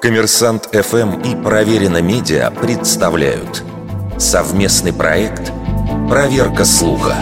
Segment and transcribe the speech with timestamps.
[0.00, 3.64] Коммерсант ФМ и Проверено Медиа представляют
[4.16, 5.50] совместный проект
[6.08, 7.16] «Проверка слуха».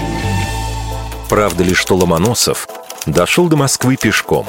[1.31, 2.69] Правда ли, что Ломоносов
[3.07, 4.47] дошел до Москвы пешком?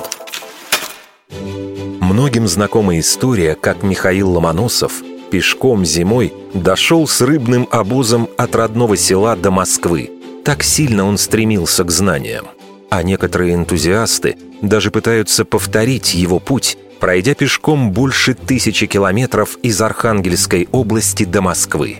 [2.01, 4.91] Многим знакома история, как Михаил Ломоносов
[5.31, 10.11] пешком зимой дошел с рыбным обозом от родного села до Москвы.
[10.43, 12.47] Так сильно он стремился к знаниям.
[12.89, 20.67] А некоторые энтузиасты даже пытаются повторить его путь, пройдя пешком больше тысячи километров из Архангельской
[20.71, 21.97] области до Москвы.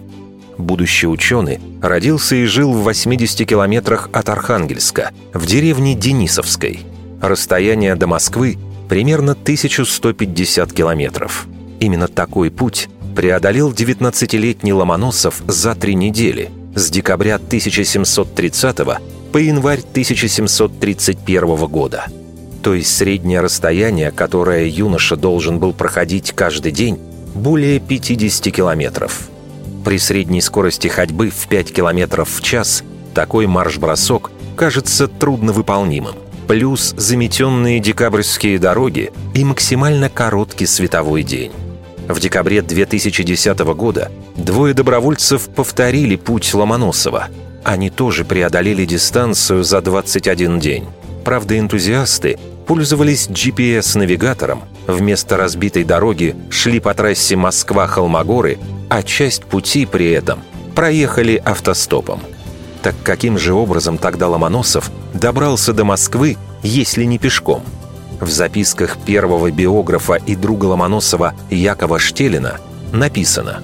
[0.58, 6.80] Будущий ученый родился и жил в 80 километрах от Архангельска, в деревне Денисовской.
[7.22, 8.58] Расстояние до Москвы
[8.90, 11.46] примерно 1150 километров.
[11.80, 18.78] Именно такой путь преодолел 19-летний Ломоносов за три недели, с декабря 1730
[19.32, 22.06] по январь 1731 года.
[22.68, 27.00] То есть среднее расстояние, которое юноша должен был проходить каждый день,
[27.34, 29.30] более 50 километров.
[29.86, 36.16] При средней скорости ходьбы в 5 километров в час такой марш-бросок кажется трудновыполнимым.
[36.50, 41.54] Плюс заметенные декабрьские дороги и максимально короткий световой день.
[42.10, 47.30] В декабре 2010 года двое добровольцев повторили путь Ломоносова.
[47.64, 50.86] Они тоже преодолели дистанцию за 21 день.
[51.24, 52.38] Правда, энтузиасты
[52.68, 58.60] пользовались GPS-навигатором, вместо разбитой дороги шли по трассе Москва-Холмогоры,
[58.90, 60.42] а часть пути при этом
[60.76, 62.20] проехали автостопом.
[62.84, 67.64] Так каким же образом тогда Ломоносов добрался до Москвы, если не пешком?
[68.20, 72.58] В записках первого биографа и друга Ломоносова Якова Штелина
[72.92, 73.62] написано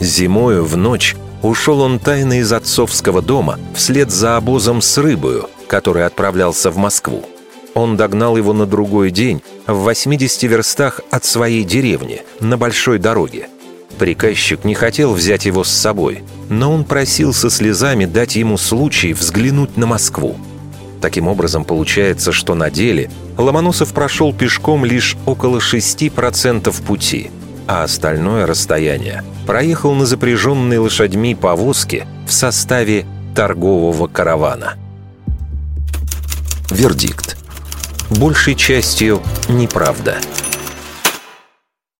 [0.00, 6.04] «Зимою в ночь ушел он тайно из отцовского дома вслед за обозом с рыбою, который
[6.04, 7.24] отправлялся в Москву.
[7.76, 13.48] Он догнал его на другой день в 80 верстах от своей деревни, на большой дороге.
[13.98, 19.12] Приказчик не хотел взять его с собой, но он просил со слезами дать ему случай
[19.12, 20.36] взглянуть на Москву.
[21.02, 27.30] Таким образом, получается, что на деле Ломоносов прошел пешком лишь около 6% пути,
[27.66, 34.76] а остальное расстояние проехал на запряженной лошадьми повозке в составе торгового каравана.
[36.70, 37.35] Вердикт.
[38.10, 40.16] Большей частью неправда.